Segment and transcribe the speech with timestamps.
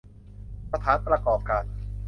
[0.73, 1.63] สถานประกอบการ